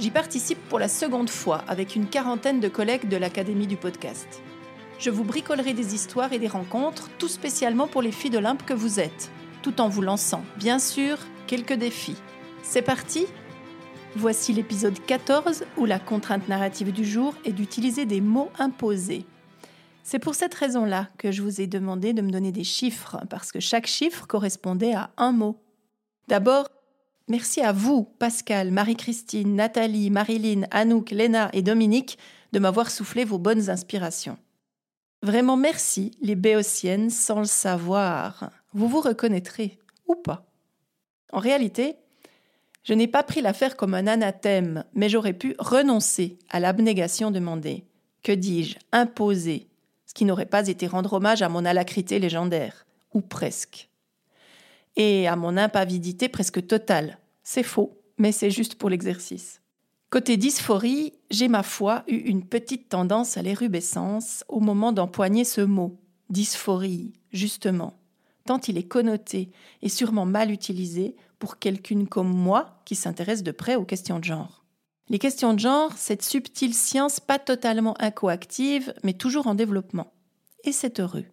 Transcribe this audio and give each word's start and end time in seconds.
J'y 0.00 0.10
participe 0.10 0.58
pour 0.68 0.78
la 0.78 0.88
seconde 0.88 1.30
fois 1.30 1.64
avec 1.68 1.94
une 1.94 2.08
quarantaine 2.08 2.60
de 2.60 2.68
collègues 2.68 3.08
de 3.08 3.16
l'Académie 3.16 3.66
du 3.66 3.76
podcast. 3.76 4.42
Je 4.98 5.10
vous 5.10 5.24
bricolerai 5.24 5.74
des 5.74 5.94
histoires 5.94 6.32
et 6.32 6.38
des 6.38 6.48
rencontres, 6.48 7.10
tout 7.18 7.28
spécialement 7.28 7.88
pour 7.88 8.02
les 8.02 8.12
filles 8.12 8.30
d'Olympe 8.30 8.64
que 8.64 8.74
vous 8.74 9.00
êtes, 9.00 9.30
tout 9.62 9.80
en 9.80 9.88
vous 9.88 10.02
lançant, 10.02 10.42
bien 10.56 10.78
sûr, 10.78 11.18
quelques 11.46 11.74
défis. 11.74 12.16
C'est 12.62 12.82
parti 12.82 13.26
Voici 14.14 14.52
l'épisode 14.52 14.98
14 15.06 15.64
où 15.78 15.86
la 15.86 15.98
contrainte 15.98 16.46
narrative 16.46 16.92
du 16.92 17.04
jour 17.04 17.34
est 17.46 17.52
d'utiliser 17.52 18.04
des 18.04 18.20
mots 18.20 18.50
imposés. 18.58 19.24
C'est 20.02 20.18
pour 20.18 20.34
cette 20.34 20.54
raison-là 20.54 21.08
que 21.16 21.30
je 21.30 21.42
vous 21.42 21.60
ai 21.60 21.66
demandé 21.66 22.12
de 22.12 22.22
me 22.22 22.30
donner 22.30 22.52
des 22.52 22.64
chiffres, 22.64 23.18
parce 23.30 23.52
que 23.52 23.60
chaque 23.60 23.86
chiffre 23.86 24.26
correspondait 24.26 24.94
à 24.94 25.10
un 25.16 25.32
mot. 25.32 25.58
D'abord, 26.28 26.68
Merci 27.28 27.60
à 27.60 27.72
vous, 27.72 28.04
Pascal, 28.18 28.70
Marie-Christine, 28.72 29.54
Nathalie, 29.54 30.10
Marilyn, 30.10 30.62
Anouk, 30.70 31.10
Léna 31.10 31.50
et 31.52 31.62
Dominique, 31.62 32.18
de 32.52 32.58
m'avoir 32.58 32.90
soufflé 32.90 33.24
vos 33.24 33.38
bonnes 33.38 33.70
inspirations. 33.70 34.38
Vraiment 35.22 35.56
merci, 35.56 36.10
les 36.20 36.34
béotiennes, 36.34 37.10
sans 37.10 37.38
le 37.38 37.46
savoir. 37.46 38.50
Vous 38.72 38.88
vous 38.88 39.00
reconnaîtrez, 39.00 39.78
ou 40.08 40.16
pas. 40.16 40.44
En 41.32 41.38
réalité, 41.38 41.96
je 42.82 42.92
n'ai 42.94 43.06
pas 43.06 43.22
pris 43.22 43.40
l'affaire 43.40 43.76
comme 43.76 43.94
un 43.94 44.08
anathème, 44.08 44.84
mais 44.94 45.08
j'aurais 45.08 45.32
pu 45.32 45.54
renoncer 45.60 46.38
à 46.50 46.58
l'abnégation 46.58 47.30
demandée. 47.30 47.84
Que 48.24 48.32
dis-je 48.32 48.78
Imposer, 48.90 49.68
ce 50.06 50.14
qui 50.14 50.24
n'aurait 50.24 50.46
pas 50.46 50.66
été 50.66 50.88
rendre 50.88 51.12
hommage 51.12 51.42
à 51.42 51.48
mon 51.48 51.64
alacrité 51.64 52.18
légendaire, 52.18 52.84
ou 53.14 53.20
presque 53.20 53.88
et 54.96 55.26
à 55.26 55.36
mon 55.36 55.56
impavidité 55.56 56.28
presque 56.28 56.66
totale. 56.66 57.18
C'est 57.42 57.62
faux, 57.62 57.98
mais 58.18 58.32
c'est 58.32 58.50
juste 58.50 58.76
pour 58.76 58.90
l'exercice. 58.90 59.60
Côté 60.10 60.36
dysphorie, 60.36 61.14
j'ai 61.30 61.48
ma 61.48 61.62
foi 61.62 62.04
eu 62.06 62.16
une 62.16 62.44
petite 62.44 62.90
tendance 62.90 63.38
à 63.38 63.42
l'érubescence 63.42 64.44
au 64.48 64.60
moment 64.60 64.92
d'empoigner 64.92 65.44
ce 65.44 65.62
mot, 65.62 65.98
dysphorie, 66.28 67.14
justement, 67.32 67.94
tant 68.44 68.60
il 68.68 68.76
est 68.76 68.86
connoté 68.86 69.50
et 69.80 69.88
sûrement 69.88 70.26
mal 70.26 70.50
utilisé 70.50 71.16
pour 71.38 71.58
quelqu'une 71.58 72.06
comme 72.06 72.32
moi 72.32 72.80
qui 72.84 72.94
s'intéresse 72.94 73.42
de 73.42 73.52
près 73.52 73.74
aux 73.74 73.84
questions 73.84 74.18
de 74.18 74.24
genre. 74.24 74.64
Les 75.08 75.18
questions 75.18 75.54
de 75.54 75.58
genre, 75.58 75.92
cette 75.96 76.22
subtile 76.22 76.74
science 76.74 77.18
pas 77.18 77.38
totalement 77.38 78.00
incoactive, 78.00 78.94
mais 79.02 79.14
toujours 79.14 79.46
en 79.46 79.54
développement. 79.54 80.12
Et 80.64 80.72
c'est 80.72 81.00
heureux. 81.00 81.24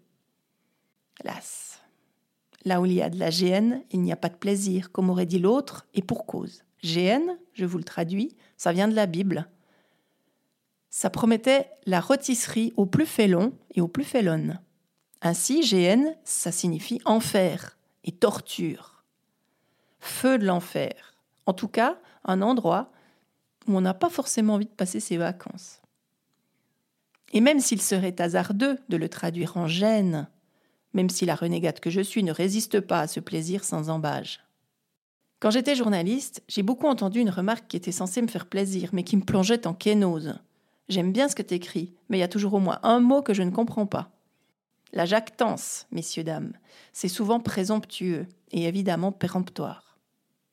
Las. 1.24 1.79
Là 2.66 2.82
où 2.82 2.86
il 2.86 2.94
y 2.94 3.02
a 3.02 3.10
de 3.10 3.18
la 3.18 3.30
GN, 3.30 3.82
il 3.92 4.02
n'y 4.02 4.12
a 4.12 4.18
pas 4.18 4.30
de 4.30 4.36
plaisir, 4.36 4.92
comme 4.92 5.10
aurait 5.10 5.26
dit 5.26 5.40
l'autre, 5.40 5.88
et 5.94 6.02
pour 6.02 6.26
cause. 6.26 6.64
GN, 6.84 7.38
je 7.54 7.66
vous 7.66 7.78
le 7.78 7.84
traduis, 7.84 8.36
ça 8.58 8.74
vient 8.74 8.88
de 8.88 8.96
la 8.96 9.06
Bible. 9.06 9.50
Ça 10.90 11.10
promettait 11.10 11.70
la 11.86 12.02
rôtisserie 12.02 12.74
au 12.76 12.86
plus 12.86 13.06
félon 13.06 13.54
et 13.76 13.82
au 13.82 13.88
plus 13.88 14.04
félonne. 14.04 14.60
Ainsi, 15.22 15.62
GN, 15.62 16.16
ça 16.24 16.52
signifie 16.52 17.02
enfer 17.06 17.78
et 18.04 18.12
torture. 18.12 19.04
Feu 20.00 20.38
de 20.38 20.46
l'enfer. 20.46 21.18
En 21.46 21.54
tout 21.54 21.68
cas, 21.68 21.98
un 22.24 22.42
endroit 22.42 22.92
où 23.68 23.78
on 23.78 23.82
n'a 23.82 23.94
pas 23.94 24.10
forcément 24.10 24.56
envie 24.56 24.66
de 24.66 24.72
passer 24.72 25.00
ses 25.00 25.18
vacances. 25.18 25.82
Et 27.32 27.42
même 27.42 27.60
s'il 27.60 27.82
serait 27.82 28.20
hasardeux 28.20 28.80
de 28.90 28.98
le 28.98 29.10
traduire 29.10 29.58
en 29.58 29.68
gêne, 29.68 30.28
même 30.94 31.10
si 31.10 31.26
la 31.26 31.36
renégate 31.36 31.80
que 31.80 31.90
je 31.90 32.02
suis 32.02 32.24
ne 32.24 32.32
résiste 32.32 32.80
pas 32.80 33.02
à 33.02 33.08
ce 33.08 33.20
plaisir 33.20 33.64
sans 33.64 33.90
embâge. 33.90 34.42
Quand 35.40 35.52
j'étais 35.52 35.76
journaliste, 35.76 36.44
j'ai 36.48 36.64
beaucoup 36.64 36.88
entendu 36.88 37.20
une 37.20 37.30
remarque 37.30 37.68
qui 37.68 37.78
était 37.78 37.92
censée 37.92 38.22
me 38.22 38.28
faire 38.28 38.48
plaisir, 38.48 38.90
mais 38.92 39.04
qui 39.04 39.16
me 39.16 39.24
plongeait 39.24 39.68
en 39.68 39.74
kénose. 39.74 40.36
J'aime 40.90 41.14
bien 41.14 41.30
ce 41.30 41.36
que 41.36 41.42
t'écris, 41.42 41.94
mais 42.10 42.18
il 42.18 42.22
y 42.22 42.24
a 42.24 42.28
toujours 42.28 42.56
au 42.56 42.60
moins 42.60 42.80
un 42.84 43.00
mot 43.00 43.22
que 43.22 43.34
je 43.34 43.44
ne 43.44 43.52
comprends 43.52 43.86
pas. 43.86 44.12
La 44.92 45.06
jactance, 45.06 45.86
messieurs, 45.92 46.24
dames, 46.24 46.54
c'est 46.94 47.08
souvent 47.08 47.40
présomptueux 47.40 48.26
et 48.52 48.66
évidemment 48.66 49.12
péremptoire. 49.12 49.98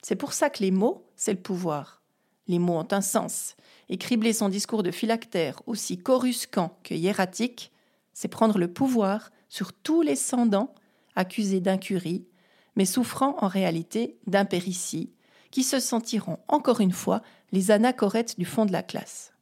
C'est 0.03 0.15
pour 0.15 0.35
ça 0.35 0.51
que 0.51 0.63
les 0.63 0.71
mots, 0.71 1.07
c'est 1.17 1.33
le 1.33 1.41
pouvoir. 1.41 2.03
Les 2.47 2.59
mots 2.59 2.79
ont 2.79 2.89
un 2.93 3.01
sens, 3.01 3.57
et 3.89 3.99
cribler 3.99 4.33
son 4.33 4.49
discours 4.49 4.83
de 4.83 4.91
phylactère 4.91 5.63
aussi 5.67 5.99
coruscant 5.99 6.79
que 6.85 6.95
hiératique, 6.95 7.73
c'est 8.13 8.29
prendre 8.29 8.59
le 8.59 8.73
pouvoir 8.73 9.31
sur 9.49 9.73
tous 9.73 10.03
les 10.03 10.17
cendants 10.17 10.75
accusés 11.15 11.61
d'incurie, 11.61 12.27
mais 12.77 12.85
souffrant 12.85 13.37
en 13.41 13.49
réalité 13.49 14.19
d'impéritie, 14.27 15.13
qui 15.51 15.63
se 15.63 15.81
sentiront 15.81 16.39
encore 16.49 16.81
une 16.81 16.93
fois 16.93 17.23
les 17.53 17.71
anachorètes 17.71 18.39
du 18.39 18.45
fond 18.45 18.67
de 18.67 18.73
la 18.73 18.83
classe. 18.83 19.33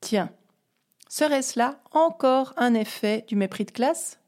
Tiens, 0.00 0.30
serait-ce 1.08 1.58
là 1.58 1.80
encore 1.92 2.54
un 2.56 2.74
effet 2.74 3.24
du 3.28 3.36
mépris 3.36 3.64
de 3.64 3.70
classe? 3.70 4.18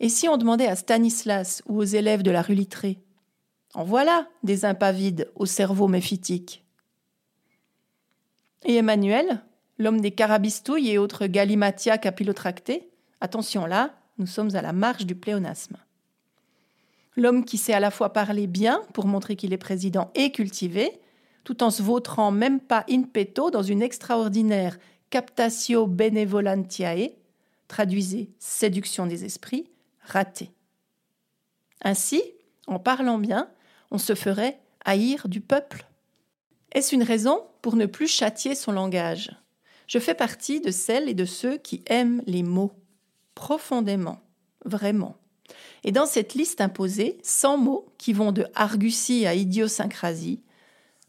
Et 0.00 0.08
si 0.08 0.28
on 0.28 0.36
demandait 0.36 0.66
à 0.66 0.76
Stanislas 0.76 1.62
ou 1.66 1.78
aux 1.78 1.84
élèves 1.84 2.22
de 2.22 2.30
la 2.30 2.42
rue 2.42 2.54
Littré 2.54 2.98
En 3.74 3.84
voilà 3.84 4.28
des 4.42 4.64
impavides 4.64 5.30
au 5.36 5.46
cerveau 5.46 5.88
méphitique. 5.88 6.64
Et 8.64 8.76
Emmanuel, 8.76 9.44
l'homme 9.78 10.00
des 10.00 10.10
carabistouilles 10.10 10.90
et 10.90 10.98
autres 10.98 11.26
galimatia 11.26 11.98
capillotractés, 11.98 12.90
Attention 13.24 13.64
là, 13.64 13.94
nous 14.18 14.26
sommes 14.26 14.54
à 14.54 14.60
la 14.60 14.74
marge 14.74 15.06
du 15.06 15.14
pléonasme. 15.14 15.78
L'homme 17.16 17.46
qui 17.46 17.56
sait 17.56 17.72
à 17.72 17.80
la 17.80 17.90
fois 17.90 18.12
parler 18.12 18.46
bien 18.46 18.82
pour 18.92 19.06
montrer 19.06 19.34
qu'il 19.34 19.54
est 19.54 19.56
président 19.56 20.10
et 20.14 20.30
cultivé, 20.30 21.00
tout 21.42 21.62
en 21.62 21.70
se 21.70 21.82
vautrant 21.82 22.30
même 22.30 22.60
pas 22.60 22.84
in 22.90 23.04
petto 23.04 23.50
dans 23.50 23.62
une 23.62 23.80
extraordinaire 23.80 24.76
captatio 25.08 25.86
benevolentiae, 25.86 27.12
traduisez 27.66 28.28
séduction 28.38 29.06
des 29.06 29.24
esprits, 29.24 29.70
ratée. 30.02 30.50
Ainsi, 31.80 32.22
en 32.66 32.78
parlant 32.78 33.16
bien, 33.16 33.48
on 33.90 33.96
se 33.96 34.14
ferait 34.14 34.60
haïr 34.84 35.28
du 35.28 35.40
peuple. 35.40 35.86
Est-ce 36.72 36.94
une 36.94 37.02
raison 37.02 37.40
pour 37.62 37.76
ne 37.76 37.86
plus 37.86 38.06
châtier 38.06 38.54
son 38.54 38.72
langage? 38.72 39.30
Je 39.86 39.98
fais 39.98 40.14
partie 40.14 40.60
de 40.60 40.70
celles 40.70 41.08
et 41.08 41.14
de 41.14 41.24
ceux 41.24 41.56
qui 41.56 41.82
aiment 41.86 42.22
les 42.26 42.42
mots 42.42 42.83
profondément, 43.34 44.20
vraiment. 44.64 45.16
Et 45.82 45.92
dans 45.92 46.06
cette 46.06 46.34
liste 46.34 46.60
imposée, 46.60 47.18
100 47.22 47.58
mots 47.58 47.86
qui 47.98 48.12
vont 48.12 48.32
de 48.32 48.46
argutie 48.54 49.26
à 49.26 49.34
idiosyncrasie, 49.34 50.42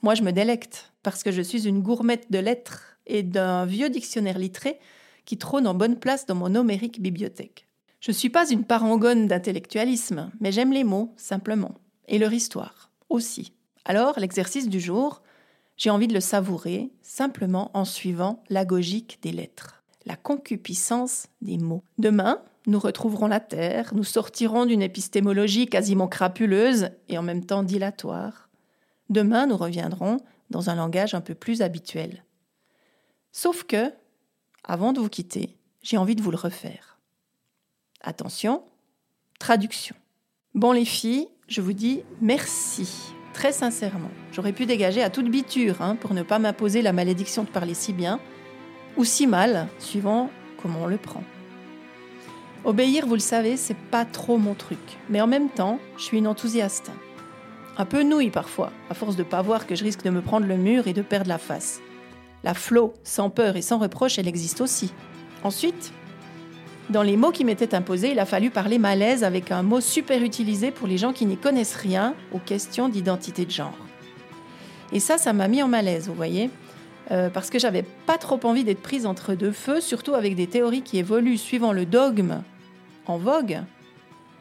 moi 0.02 0.16
je 0.16 0.24
me 0.24 0.32
délecte 0.32 0.92
parce 1.04 1.24
que 1.24 1.32
je 1.32 1.42
suis 1.42 1.68
une 1.68 1.82
gourmette 1.82 2.32
de 2.32 2.40
lettres 2.40 2.98
et 3.08 3.24
d'un 3.24 3.66
vieux 3.66 3.90
dictionnaire 3.90 4.40
littré 4.40 4.80
qui 5.26 5.38
trône 5.38 5.68
en 5.68 5.74
bonne 5.74 5.98
place 5.98 6.26
dans 6.26 6.36
mon 6.36 6.56
homérique 6.56 7.02
bibliothèque. 7.02 7.68
Je 8.00 8.12
ne 8.12 8.16
suis 8.16 8.30
pas 8.30 8.50
une 8.50 8.66
parangone 8.66 9.28
d'intellectualisme, 9.28 10.32
mais 10.40 10.52
j'aime 10.52 10.74
les 10.74 10.84
mots, 10.84 11.14
simplement, 11.18 11.74
et 12.08 12.20
leur 12.20 12.34
histoire, 12.34 12.92
aussi. 13.10 13.54
Alors, 13.84 14.20
l'exercice 14.20 14.70
du 14.70 14.80
jour, 14.80 15.24
j'ai 15.78 15.90
envie 15.90 16.08
de 16.08 16.14
le 16.14 16.20
savourer, 16.20 16.92
simplement 17.02 17.72
en 17.74 17.86
suivant 17.86 18.44
l'agogique 18.50 19.18
des 19.24 19.32
lettres 19.32 19.75
la 20.06 20.16
concupiscence 20.16 21.28
des 21.42 21.58
mots. 21.58 21.84
Demain, 21.98 22.42
nous 22.68 22.80
retrouverons 22.80 23.28
la 23.28 23.40
Terre, 23.40 23.94
nous 23.94 24.04
sortirons 24.04 24.66
d'une 24.66 24.82
épistémologie 24.82 25.68
quasiment 25.68 26.08
crapuleuse 26.08 26.90
et 27.10 27.18
en 27.18 27.24
même 27.24 27.46
temps 27.46 27.64
dilatoire. 27.64 28.50
Demain, 29.10 29.46
nous 29.48 29.58
reviendrons 29.58 30.18
dans 30.50 30.70
un 30.70 30.76
langage 30.76 31.14
un 31.14 31.22
peu 31.22 31.36
plus 31.36 31.62
habituel. 31.62 32.24
Sauf 33.32 33.64
que, 33.64 33.92
avant 34.64 34.94
de 34.94 35.00
vous 35.00 35.10
quitter, 35.10 35.58
j'ai 35.84 35.98
envie 35.98 36.16
de 36.16 36.22
vous 36.22 36.32
le 36.32 36.38
refaire. 36.38 37.00
Attention, 38.02 38.64
traduction. 39.40 39.96
Bon 40.54 40.72
les 40.72 40.86
filles, 40.86 41.28
je 41.48 41.62
vous 41.62 41.74
dis 41.74 42.02
merci, 42.22 43.14
très 43.34 43.52
sincèrement. 43.52 44.10
J'aurais 44.32 44.54
pu 44.54 44.66
dégager 44.66 45.04
à 45.04 45.10
toute 45.10 45.30
biture 45.30 45.82
hein, 45.82 45.96
pour 45.96 46.14
ne 46.14 46.24
pas 46.24 46.40
m'imposer 46.40 46.82
la 46.82 46.94
malédiction 46.94 47.44
de 47.44 47.50
parler 47.50 47.74
si 47.74 47.94
bien, 47.94 48.20
ou 48.98 49.04
si 49.04 49.28
mal, 49.28 49.68
suivant 49.80 50.30
comment 50.62 50.84
on 50.84 50.88
le 50.88 50.98
prend. 50.98 51.24
Obéir, 52.64 53.06
vous 53.06 53.14
le 53.14 53.20
savez, 53.20 53.58
c'est 53.58 53.78
pas 53.78 54.06
trop 54.06 54.38
mon 54.38 54.56
truc, 54.56 54.80
mais 55.10 55.22
en 55.22 55.28
même 55.28 55.50
temps, 55.50 55.80
je 55.98 56.04
suis 56.04 56.18
une 56.18 56.28
enthousiaste. 56.28 56.92
Un 57.78 57.86
peu 57.86 58.04
nouille 58.04 58.32
parfois, 58.32 58.72
à 58.90 58.94
force 58.94 59.16
de 59.16 59.24
pas 59.24 59.42
voir 59.42 59.68
que 59.68 59.76
je 59.76 59.84
risque 59.84 60.04
de 60.04 60.10
me 60.10 60.22
prendre 60.22 60.48
le 60.48 60.58
mur 60.58 60.88
et 60.88 60.94
de 60.94 61.02
perdre 61.02 61.30
la 61.30 61.38
face. 61.38 61.82
La 62.44 62.54
flow, 62.54 62.94
sans 63.04 63.30
peur 63.30 63.56
et 63.56 63.62
sans 63.62 63.78
reproche, 63.78 64.18
elle 64.18 64.28
existe 64.28 64.62
aussi. 64.62 64.92
Ensuite, 65.44 65.92
dans 66.90 67.04
les 67.04 67.18
mots 67.18 67.32
qui 67.32 67.46
m'étaient 67.46 67.76
imposés, 67.76 68.12
il 68.12 68.20
a 68.20 68.26
fallu 68.26 68.50
parler 68.50 68.78
malaise 68.78 69.24
avec 69.24 69.52
un 69.52 69.64
mot 69.64 69.82
super 69.82 70.24
utilisé 70.24 70.72
pour 70.72 70.88
les 70.88 70.98
gens 70.98 71.14
qui 71.14 71.26
n'y 71.26 71.38
connaissent 71.38 71.76
rien 71.76 72.16
aux 72.32 72.40
questions 72.40 72.90
d'identité 72.90 73.46
de 73.46 73.52
genre. 73.52 73.78
Et 74.92 75.00
ça, 75.00 75.18
ça 75.18 75.34
m'a 75.34 75.48
mis 75.48 75.64
en 75.64 75.68
malaise, 75.68 76.08
vous 76.08 76.14
voyez, 76.14 76.50
euh, 77.12 77.30
parce 77.30 77.50
que 77.50 77.60
j'avais 77.60 77.84
pas 77.84 78.18
trop 78.18 78.40
envie 78.44 78.64
d'être 78.64 78.82
prise 78.82 79.06
entre 79.06 79.36
deux 79.36 79.52
feux, 79.52 79.82
surtout 79.82 80.16
avec 80.16 80.36
des 80.36 80.48
théories 80.48 80.82
qui 80.82 80.98
évoluent 80.98 81.38
suivant 81.38 81.72
le 81.72 81.86
dogme 81.86 82.42
en 83.06 83.18
vogue 83.18 83.62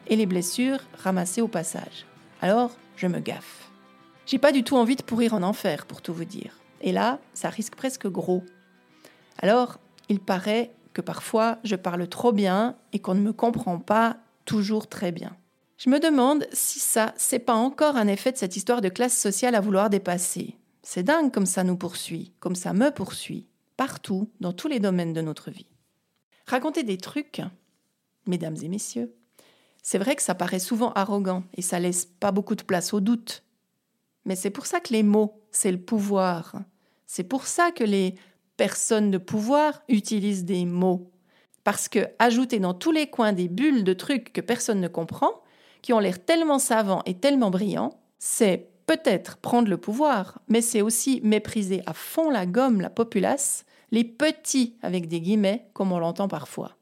et 0.07 0.15
les 0.15 0.25
blessures 0.25 0.79
ramassées 0.97 1.41
au 1.41 1.47
passage. 1.47 2.05
Alors, 2.41 2.71
je 2.95 3.07
me 3.07 3.19
gaffe. 3.19 3.69
J'ai 4.25 4.39
pas 4.39 4.51
du 4.51 4.63
tout 4.63 4.75
envie 4.75 4.95
de 4.95 5.03
pourrir 5.03 5.33
en 5.33 5.43
enfer, 5.43 5.85
pour 5.85 6.01
tout 6.01 6.13
vous 6.13 6.25
dire. 6.25 6.59
Et 6.81 6.91
là, 6.91 7.19
ça 7.33 7.49
risque 7.49 7.75
presque 7.75 8.07
gros. 8.07 8.43
Alors, 9.39 9.79
il 10.09 10.19
paraît 10.19 10.71
que 10.93 11.01
parfois 11.01 11.57
je 11.63 11.75
parle 11.75 12.07
trop 12.07 12.31
bien 12.31 12.75
et 12.93 12.99
qu'on 12.99 13.15
ne 13.15 13.21
me 13.21 13.33
comprend 13.33 13.79
pas 13.79 14.17
toujours 14.45 14.87
très 14.87 15.11
bien. 15.11 15.35
Je 15.77 15.89
me 15.89 15.99
demande 15.99 16.47
si 16.53 16.79
ça, 16.79 17.13
c'est 17.17 17.39
pas 17.39 17.53
encore 17.53 17.97
un 17.97 18.07
effet 18.07 18.31
de 18.31 18.37
cette 18.37 18.55
histoire 18.55 18.81
de 18.81 18.89
classe 18.89 19.17
sociale 19.17 19.55
à 19.55 19.61
vouloir 19.61 19.89
dépasser. 19.89 20.55
C'est 20.87 21.01
dingue 21.01 21.33
comme 21.33 21.47
ça 21.47 21.63
nous 21.63 21.77
poursuit, 21.77 22.31
comme 22.39 22.53
ça 22.53 22.71
me 22.71 22.91
poursuit, 22.91 23.47
partout, 23.75 24.29
dans 24.39 24.53
tous 24.53 24.67
les 24.67 24.79
domaines 24.79 25.13
de 25.13 25.21
notre 25.21 25.49
vie. 25.49 25.65
Raconter 26.45 26.83
des 26.83 26.97
trucs, 26.97 27.41
mesdames 28.27 28.55
et 28.61 28.67
messieurs, 28.67 29.11
c'est 29.81 29.97
vrai 29.97 30.15
que 30.15 30.21
ça 30.21 30.35
paraît 30.35 30.59
souvent 30.59 30.93
arrogant 30.93 31.43
et 31.55 31.63
ça 31.63 31.79
laisse 31.79 32.05
pas 32.05 32.31
beaucoup 32.31 32.53
de 32.53 32.61
place 32.61 32.93
au 32.93 32.99
doute. 32.99 33.43
Mais 34.25 34.35
c'est 34.35 34.51
pour 34.51 34.67
ça 34.67 34.79
que 34.79 34.93
les 34.93 35.01
mots, 35.01 35.41
c'est 35.49 35.71
le 35.71 35.81
pouvoir. 35.81 36.53
C'est 37.07 37.23
pour 37.23 37.47
ça 37.47 37.71
que 37.71 37.83
les 37.83 38.13
personnes 38.55 39.09
de 39.09 39.17
pouvoir 39.17 39.81
utilisent 39.89 40.45
des 40.45 40.65
mots. 40.65 41.11
Parce 41.63 41.89
que 41.89 42.09
ajouter 42.19 42.59
dans 42.59 42.75
tous 42.75 42.91
les 42.91 43.07
coins 43.07 43.33
des 43.33 43.49
bulles 43.49 43.83
de 43.83 43.93
trucs 43.93 44.31
que 44.31 44.41
personne 44.41 44.81
ne 44.81 44.87
comprend, 44.87 45.41
qui 45.81 45.93
ont 45.93 45.99
l'air 45.99 46.23
tellement 46.23 46.59
savants 46.59 47.01
et 47.07 47.17
tellement 47.17 47.49
brillants, 47.49 47.99
c'est 48.19 48.69
peut-être 48.85 49.37
prendre 49.37 49.69
le 49.69 49.77
pouvoir, 49.77 50.39
mais 50.47 50.61
c'est 50.61 50.81
aussi 50.81 51.21
mépriser 51.23 51.81
à 51.85 51.93
fond 51.93 52.29
la 52.29 52.45
gomme, 52.45 52.81
la 52.81 52.89
populace, 52.89 53.65
les 53.91 54.03
petits 54.03 54.75
avec 54.81 55.07
des 55.07 55.21
guillemets, 55.21 55.67
comme 55.73 55.91
on 55.91 55.99
l'entend 55.99 56.27
parfois. 56.27 56.75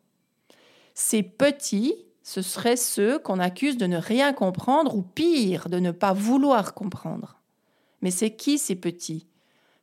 Ces 0.94 1.24
petits, 1.24 1.96
ce 2.22 2.42
seraient 2.42 2.78
ceux 2.78 3.20
qu'on 3.20 3.40
accuse 3.40 3.78
de 3.78 3.88
ne 3.88 3.98
rien 3.98 4.34
comprendre 4.34 4.96
ou 4.96 5.02
pire, 5.02 5.70
de 5.70 5.80
ne 5.80 5.92
pas 5.92 6.14
vouloir 6.14 6.74
comprendre. 6.74 7.40
Mais 8.02 8.12
c'est 8.12 8.36
qui 8.36 8.58
ces 8.58 8.76
petits? 8.76 9.28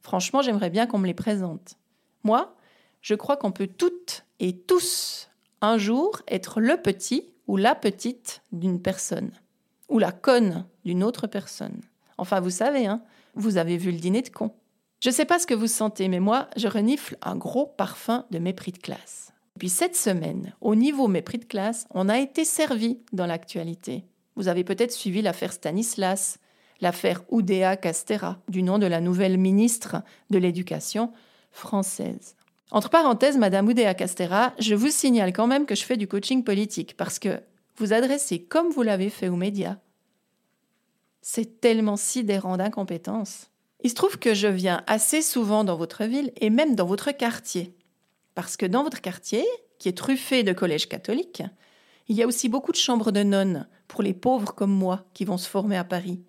Franchement, 0.01 0.43
j'aimerais 0.43 0.71
bien 0.71 0.87
qu'on 0.87 0.99
me 0.99 1.07
les 1.07 1.15
présente. 1.15 1.77
Moi, 2.23 2.55
je 3.03 3.15
crois 3.15 3.37
qu'on 3.37 3.53
peut 3.53 3.67
toutes 3.67 4.25
et 4.41 4.57
tous 4.57 5.31
un 5.61 5.79
jour 5.79 6.23
être 6.29 6.61
le 6.61 6.77
petit 6.77 7.31
ou 7.47 7.57
la 7.57 7.75
petite 7.75 8.43
d'une 8.53 8.81
personne, 8.81 9.33
ou 9.89 9.99
la 9.99 10.13
conne 10.13 10.67
d'une 10.85 11.03
autre 11.03 11.27
personne. 11.27 11.81
Enfin, 12.21 12.41
vous 12.41 12.51
savez, 12.51 12.87
hein, 12.87 13.03
vous 13.35 13.57
avez 13.57 13.79
vu 13.79 13.91
le 13.91 13.99
dîner 13.99 14.21
de 14.21 14.29
con. 14.29 14.53
Je 15.03 15.09
ne 15.09 15.15
sais 15.15 15.25
pas 15.25 15.39
ce 15.39 15.47
que 15.47 15.55
vous 15.55 15.67
sentez, 15.67 16.09
mais 16.09 16.21
moi, 16.21 16.49
je 16.57 16.69
renifle 16.69 17.17
un 17.23 17.35
gros 17.35 17.67
parfum 17.67 18.27
de 18.31 18.39
mépris 18.39 18.73
de 18.73 18.79
classe. 18.79 19.33
Puis 19.59 19.71
cette 19.71 19.97
semaine, 19.97 20.55
au 20.61 20.75
niveau 20.75 21.09
mépris 21.09 21.39
de 21.39 21.47
classe, 21.47 21.87
on 21.91 22.11
a 22.11 22.19
été 22.19 22.45
servi 22.45 22.99
dans 23.13 23.27
l'actualité. 23.27 24.05
Vous 24.37 24.49
avez 24.49 24.65
peut-être 24.65 24.93
suivi 24.93 25.23
l'affaire 25.23 25.55
Stanislas, 25.55 26.39
l'affaire 26.83 27.23
Oudéa 27.31 27.77
Castera, 27.77 28.39
du 28.49 28.63
nom 28.63 28.79
de 28.79 28.87
la 28.87 29.01
nouvelle 29.01 29.39
ministre 29.39 30.03
de 30.29 30.39
l'Éducation 30.39 31.13
française. 31.51 32.37
Entre 32.71 32.91
parenthèses, 32.91 33.39
Madame 33.39 33.67
Oudéa 33.67 33.95
Castera, 33.95 34.53
je 34.59 34.75
vous 34.75 34.91
signale 34.91 35.33
quand 35.33 35.47
même 35.47 35.65
que 35.65 35.75
je 35.75 35.85
fais 35.85 35.97
du 35.97 36.07
coaching 36.07 36.45
politique 36.45 36.97
parce 36.99 37.19
que 37.19 37.41
vous 37.77 37.95
adressez 37.95 38.43
comme 38.43 38.69
vous 38.69 38.83
l'avez 38.83 39.09
fait 39.09 39.29
aux 39.29 39.37
médias. 39.37 39.79
C'est 41.23 41.61
tellement 41.61 41.97
sidérant 41.97 42.57
d'incompétence. 42.57 43.51
Il 43.83 43.91
se 43.91 43.95
trouve 43.95 44.19
que 44.19 44.35
je 44.35 44.49
viens 44.49 44.83
assez 44.87 45.23
souvent 45.23 45.65
dans 45.65 45.77
votre 45.77 46.05
ville 46.05 46.33
et 46.41 46.51
même 46.51 46.75
dans 46.75 46.87
votre 46.87 47.13
quartier. 47.13 47.75
Parce 48.35 48.57
que 48.57 48.67
dans 48.67 48.83
votre 48.83 49.01
quartier, 49.01 49.45
qui 49.79 49.89
est 49.89 49.97
truffé 49.97 50.43
de 50.43 50.53
collèges 50.53 50.89
catholiques, 50.89 51.43
il 52.09 52.17
y 52.17 52.23
a 52.23 52.27
aussi 52.27 52.49
beaucoup 52.49 52.73
de 52.73 52.77
chambres 52.77 53.13
de 53.13 53.23
nonnes 53.23 53.69
pour 53.89 54.03
les 54.03 54.15
pauvres 54.15 54.55
comme 54.55 54.73
moi 54.73 55.05
qui 55.15 55.25
vont 55.25 55.39
se 55.39 55.49
former 55.49 55.77
à 55.77 55.85
Paris. 55.85 56.21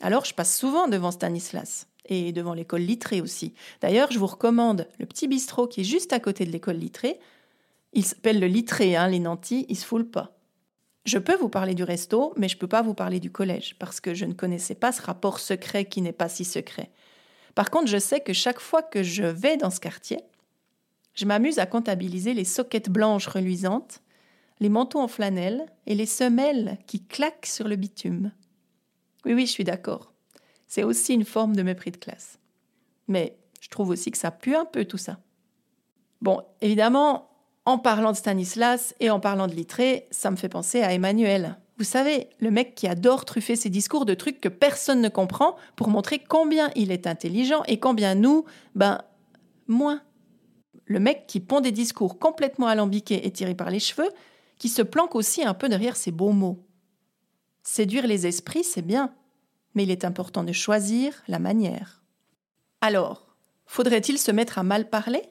Alors 0.00 0.24
je 0.24 0.34
passe 0.34 0.56
souvent 0.56 0.88
devant 0.88 1.10
Stanislas 1.10 1.86
et 2.06 2.32
devant 2.32 2.54
l'école 2.54 2.82
littrée 2.82 3.20
aussi. 3.20 3.54
D'ailleurs, 3.80 4.10
je 4.10 4.18
vous 4.18 4.26
recommande 4.26 4.88
le 4.98 5.06
petit 5.06 5.28
bistrot 5.28 5.66
qui 5.66 5.82
est 5.82 5.84
juste 5.84 6.12
à 6.12 6.20
côté 6.20 6.44
de 6.44 6.50
l'école 6.50 6.76
littrée. 6.76 7.18
Il 7.92 8.04
s'appelle 8.04 8.40
le 8.40 8.46
littré, 8.46 8.96
hein, 8.96 9.08
les 9.08 9.18
nantis, 9.18 9.66
ils 9.68 9.76
se 9.76 9.84
foulent 9.84 10.08
pas. 10.08 10.36
Je 11.04 11.18
peux 11.18 11.36
vous 11.36 11.48
parler 11.48 11.74
du 11.74 11.82
resto, 11.82 12.34
mais 12.36 12.48
je 12.48 12.56
ne 12.56 12.60
peux 12.60 12.68
pas 12.68 12.82
vous 12.82 12.94
parler 12.94 13.20
du 13.20 13.30
collège, 13.30 13.76
parce 13.78 14.00
que 14.00 14.14
je 14.14 14.26
ne 14.26 14.34
connaissais 14.34 14.74
pas 14.74 14.92
ce 14.92 15.02
rapport 15.02 15.38
secret 15.40 15.86
qui 15.86 16.02
n'est 16.02 16.12
pas 16.12 16.28
si 16.28 16.44
secret. 16.44 16.90
Par 17.54 17.70
contre, 17.70 17.88
je 17.88 17.98
sais 17.98 18.20
que 18.20 18.32
chaque 18.32 18.60
fois 18.60 18.82
que 18.82 19.02
je 19.02 19.24
vais 19.24 19.56
dans 19.56 19.70
ce 19.70 19.80
quartier, 19.80 20.20
je 21.14 21.24
m'amuse 21.24 21.58
à 21.58 21.66
comptabiliser 21.66 22.34
les 22.34 22.44
soquettes 22.44 22.90
blanches 22.90 23.26
reluisantes, 23.26 24.02
les 24.60 24.68
manteaux 24.68 25.00
en 25.00 25.08
flanelle 25.08 25.66
et 25.86 25.94
les 25.94 26.06
semelles 26.06 26.78
qui 26.86 27.02
claquent 27.02 27.46
sur 27.46 27.66
le 27.66 27.76
bitume. 27.76 28.30
Oui, 29.24 29.34
oui, 29.34 29.46
je 29.46 29.52
suis 29.52 29.64
d'accord. 29.64 30.12
C'est 30.66 30.84
aussi 30.84 31.14
une 31.14 31.24
forme 31.24 31.56
de 31.56 31.62
mépris 31.62 31.90
de 31.90 31.96
classe. 31.96 32.38
Mais 33.08 33.36
je 33.60 33.68
trouve 33.68 33.88
aussi 33.88 34.10
que 34.10 34.18
ça 34.18 34.30
pue 34.30 34.54
un 34.54 34.64
peu 34.64 34.84
tout 34.84 34.98
ça. 34.98 35.18
Bon, 36.20 36.42
évidemment, 36.60 37.29
en 37.64 37.78
parlant 37.78 38.12
de 38.12 38.16
Stanislas 38.16 38.94
et 39.00 39.10
en 39.10 39.20
parlant 39.20 39.46
de 39.46 39.54
Littré, 39.54 40.08
ça 40.10 40.30
me 40.30 40.36
fait 40.36 40.48
penser 40.48 40.82
à 40.82 40.92
Emmanuel. 40.92 41.58
Vous 41.78 41.84
savez, 41.84 42.28
le 42.40 42.50
mec 42.50 42.74
qui 42.74 42.88
adore 42.88 43.24
truffer 43.24 43.56
ses 43.56 43.70
discours 43.70 44.04
de 44.04 44.14
trucs 44.14 44.40
que 44.40 44.48
personne 44.48 45.00
ne 45.00 45.08
comprend 45.08 45.56
pour 45.76 45.88
montrer 45.88 46.18
combien 46.18 46.70
il 46.76 46.92
est 46.92 47.06
intelligent 47.06 47.62
et 47.66 47.80
combien 47.80 48.14
nous, 48.14 48.44
ben, 48.74 49.02
moins. 49.66 50.02
Le 50.84 51.00
mec 51.00 51.26
qui 51.26 51.40
pond 51.40 51.60
des 51.60 51.72
discours 51.72 52.18
complètement 52.18 52.66
alambiqués 52.66 53.26
et 53.26 53.30
tirés 53.30 53.54
par 53.54 53.70
les 53.70 53.78
cheveux, 53.78 54.10
qui 54.58 54.68
se 54.68 54.82
planque 54.82 55.14
aussi 55.14 55.42
un 55.42 55.54
peu 55.54 55.68
derrière 55.68 55.96
ses 55.96 56.10
beaux 56.10 56.32
mots. 56.32 56.66
Séduire 57.62 58.06
les 58.06 58.26
esprits, 58.26 58.64
c'est 58.64 58.82
bien, 58.82 59.14
mais 59.74 59.84
il 59.84 59.90
est 59.90 60.04
important 60.04 60.44
de 60.44 60.52
choisir 60.52 61.22
la 61.28 61.38
manière. 61.38 62.02
Alors, 62.82 63.26
faudrait-il 63.66 64.18
se 64.18 64.32
mettre 64.32 64.58
à 64.58 64.62
mal 64.62 64.90
parler? 64.90 65.22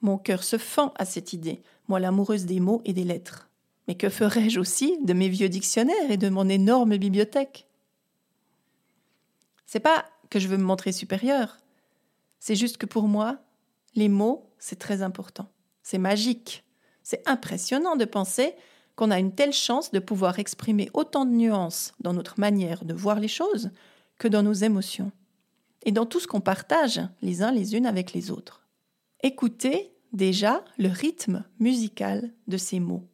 Mon 0.00 0.18
cœur 0.18 0.44
se 0.44 0.58
fend 0.58 0.92
à 0.96 1.04
cette 1.04 1.32
idée, 1.32 1.62
moi 1.88 2.00
l'amoureuse 2.00 2.46
des 2.46 2.60
mots 2.60 2.82
et 2.84 2.92
des 2.92 3.04
lettres. 3.04 3.48
Mais 3.86 3.94
que 3.94 4.08
ferais-je 4.08 4.60
aussi 4.60 4.98
de 5.02 5.12
mes 5.12 5.28
vieux 5.28 5.48
dictionnaires 5.48 6.10
et 6.10 6.16
de 6.16 6.28
mon 6.28 6.48
énorme 6.48 6.96
bibliothèque? 6.96 7.66
C'est 9.66 9.80
pas 9.80 10.04
que 10.30 10.38
je 10.38 10.48
veux 10.48 10.58
me 10.58 10.64
montrer 10.64 10.92
supérieure, 10.92 11.58
c'est 12.38 12.54
juste 12.54 12.76
que 12.76 12.86
pour 12.86 13.08
moi, 13.08 13.38
les 13.94 14.08
mots, 14.08 14.50
c'est 14.58 14.78
très 14.78 15.02
important. 15.02 15.48
C'est 15.82 15.98
magique. 15.98 16.64
C'est 17.02 17.26
impressionnant 17.26 17.96
de 17.96 18.04
penser 18.04 18.54
qu'on 18.96 19.10
a 19.10 19.18
une 19.18 19.34
telle 19.34 19.52
chance 19.52 19.90
de 19.90 19.98
pouvoir 19.98 20.38
exprimer 20.38 20.90
autant 20.92 21.24
de 21.24 21.30
nuances 21.30 21.94
dans 22.00 22.12
notre 22.12 22.38
manière 22.38 22.84
de 22.84 22.94
voir 22.94 23.20
les 23.20 23.28
choses 23.28 23.70
que 24.18 24.28
dans 24.28 24.42
nos 24.42 24.52
émotions 24.52 25.12
et 25.84 25.92
dans 25.92 26.06
tout 26.06 26.20
ce 26.20 26.26
qu'on 26.26 26.40
partage 26.40 27.00
les 27.22 27.42
uns 27.42 27.52
les 27.52 27.76
unes 27.76 27.86
avec 27.86 28.12
les 28.12 28.30
autres. 28.30 28.67
Écoutez 29.24 29.92
déjà 30.12 30.64
le 30.78 30.88
rythme 30.88 31.44
musical 31.58 32.32
de 32.46 32.56
ces 32.56 32.78
mots 32.78 33.04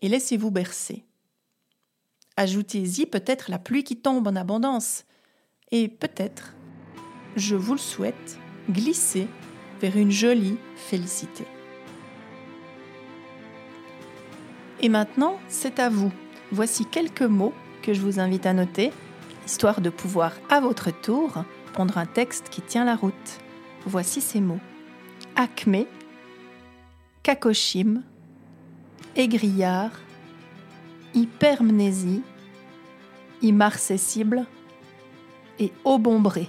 et 0.00 0.08
laissez-vous 0.08 0.52
bercer. 0.52 1.04
Ajoutez-y 2.36 3.06
peut-être 3.06 3.50
la 3.50 3.58
pluie 3.58 3.82
qui 3.82 3.96
tombe 3.96 4.28
en 4.28 4.36
abondance 4.36 5.04
et 5.72 5.88
peut-être, 5.88 6.54
je 7.34 7.56
vous 7.56 7.72
le 7.72 7.80
souhaite, 7.80 8.38
glisser 8.70 9.26
vers 9.80 9.96
une 9.96 10.12
jolie 10.12 10.58
félicité. 10.76 11.44
Et 14.80 14.88
maintenant, 14.88 15.40
c'est 15.48 15.80
à 15.80 15.88
vous. 15.88 16.12
Voici 16.52 16.86
quelques 16.86 17.22
mots 17.22 17.54
que 17.82 17.94
je 17.94 18.00
vous 18.00 18.20
invite 18.20 18.46
à 18.46 18.52
noter, 18.52 18.92
histoire 19.44 19.80
de 19.80 19.90
pouvoir 19.90 20.34
à 20.50 20.60
votre 20.60 20.92
tour 20.92 21.44
pondre 21.72 21.98
un 21.98 22.06
texte 22.06 22.48
qui 22.48 22.62
tient 22.62 22.84
la 22.84 22.94
route. 22.94 23.40
Voici 23.86 24.20
ces 24.20 24.40
mots. 24.40 24.60
Acmé, 25.38 25.86
cacochime, 27.22 28.02
aigrillard, 29.16 29.90
hypermnésie, 31.12 32.22
imarcessible 33.42 34.46
et 35.58 35.72
obombré. 35.84 36.48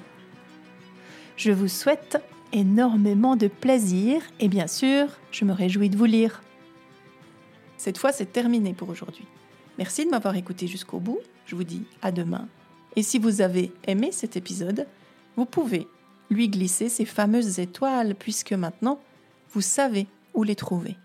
Je 1.36 1.51
vous 1.51 1.67
souhaite 1.67 2.24
énormément 2.53 3.36
de 3.36 3.48
plaisir 3.48 4.22
et 4.39 4.48
bien 4.48 4.67
sûr, 4.67 5.08
je 5.32 5.44
me 5.44 5.51
réjouis 5.51 5.89
de 5.89 5.98
vous 5.98 6.06
lire. 6.06 6.41
Cette 7.75 7.98
fois, 7.98 8.13
c'est 8.13 8.32
terminé 8.32 8.74
pour 8.74 8.88
aujourd'hui. 8.88 9.25
Merci 9.77 10.06
de 10.06 10.12
m'avoir 10.12 10.36
écouté 10.38 10.65
jusqu'au 10.65 11.00
bout. 11.00 11.20
Je 11.46 11.56
vous 11.56 11.65
dis 11.65 11.84
à 12.01 12.13
demain. 12.13 12.48
Et 12.96 13.03
si 13.03 13.20
vous 13.20 13.41
avez 13.41 13.74
aimé 13.86 14.13
cet 14.13 14.38
épisode, 14.38 14.88
vous 15.36 15.46
pouvez 15.46 15.88
lui 16.29 16.50
glisser 16.50 16.89
ces 16.89 17.05
fameuses 17.05 17.60
étoiles, 17.60 18.15
puisque 18.15 18.53
maintenant, 18.53 19.00
vous 19.51 19.62
savez 19.62 20.07
où 20.34 20.43
les 20.43 20.55
trouver. 20.55 20.98